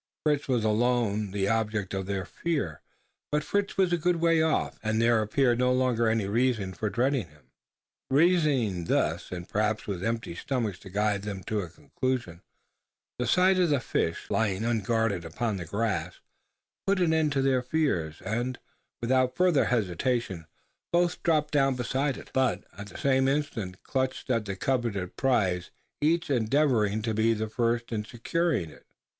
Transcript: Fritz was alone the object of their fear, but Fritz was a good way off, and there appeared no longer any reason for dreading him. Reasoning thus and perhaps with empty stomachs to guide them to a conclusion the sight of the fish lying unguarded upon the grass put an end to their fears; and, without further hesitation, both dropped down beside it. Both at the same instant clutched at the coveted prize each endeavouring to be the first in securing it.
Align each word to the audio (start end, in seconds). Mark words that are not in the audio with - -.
Fritz 0.25 0.47
was 0.47 0.63
alone 0.63 1.29
the 1.29 1.47
object 1.47 1.93
of 1.93 2.07
their 2.07 2.25
fear, 2.25 2.81
but 3.31 3.43
Fritz 3.43 3.77
was 3.77 3.93
a 3.93 3.99
good 3.99 4.15
way 4.15 4.41
off, 4.41 4.79
and 4.81 4.99
there 4.99 5.21
appeared 5.21 5.59
no 5.59 5.71
longer 5.71 6.07
any 6.09 6.25
reason 6.25 6.73
for 6.73 6.89
dreading 6.89 7.27
him. 7.27 7.51
Reasoning 8.09 8.85
thus 8.85 9.31
and 9.31 9.47
perhaps 9.47 9.85
with 9.85 10.03
empty 10.03 10.33
stomachs 10.33 10.79
to 10.79 10.89
guide 10.89 11.21
them 11.21 11.43
to 11.43 11.59
a 11.61 11.69
conclusion 11.69 12.41
the 13.19 13.27
sight 13.27 13.59
of 13.59 13.69
the 13.69 13.79
fish 13.79 14.27
lying 14.31 14.65
unguarded 14.65 15.23
upon 15.23 15.57
the 15.57 15.65
grass 15.65 16.19
put 16.87 16.99
an 16.99 17.13
end 17.13 17.31
to 17.33 17.43
their 17.43 17.61
fears; 17.61 18.21
and, 18.23 18.57
without 19.03 19.35
further 19.35 19.65
hesitation, 19.65 20.47
both 20.91 21.21
dropped 21.21 21.51
down 21.53 21.75
beside 21.75 22.17
it. 22.17 22.31
Both 22.33 22.63
at 22.75 22.87
the 22.87 22.97
same 22.97 23.27
instant 23.27 23.83
clutched 23.83 24.31
at 24.31 24.45
the 24.45 24.55
coveted 24.55 25.15
prize 25.15 25.69
each 26.01 26.31
endeavouring 26.31 27.03
to 27.03 27.13
be 27.13 27.35
the 27.35 27.49
first 27.49 27.91
in 27.91 28.03
securing 28.03 28.71
it. 28.71 28.87